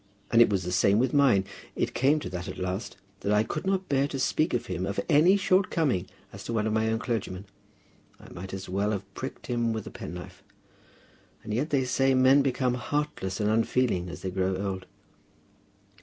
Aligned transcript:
And 0.31 0.41
it 0.41 0.49
was 0.49 0.63
the 0.63 0.71
same 0.71 0.97
with 0.97 1.13
mine. 1.13 1.45
It 1.75 1.93
came 1.93 2.19
to 2.21 2.29
that 2.31 2.47
at 2.47 2.57
last, 2.57 2.97
that 3.19 3.31
I 3.31 3.43
could 3.43 3.67
not 3.67 3.87
bear 3.87 4.07
to 4.07 4.17
speak 4.17 4.49
to 4.49 4.57
him 4.57 4.87
of 4.87 4.99
any 5.07 5.37
shortcoming 5.37 6.07
as 6.33 6.43
to 6.45 6.53
one 6.53 6.65
of 6.65 6.73
his 6.73 6.91
own 6.91 6.97
clergymen. 6.97 7.45
I 8.19 8.31
might 8.33 8.51
as 8.51 8.67
well 8.67 8.93
have 8.93 9.13
pricked 9.13 9.45
him 9.45 9.73
with 9.73 9.85
a 9.85 9.91
penknife. 9.91 10.41
And 11.43 11.53
yet 11.53 11.69
they 11.69 11.85
say 11.85 12.15
men 12.15 12.41
become 12.41 12.73
heartless 12.73 13.39
and 13.39 13.47
unfeeling 13.47 14.09
as 14.09 14.23
they 14.23 14.31
grow 14.31 14.55
old!" 14.55 14.87